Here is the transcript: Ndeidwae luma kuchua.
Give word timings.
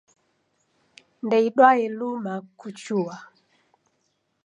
Ndeidwae 1.25 1.81
luma 1.97 2.33
kuchua. 2.59 3.15